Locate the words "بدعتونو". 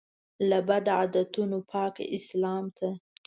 0.69-1.57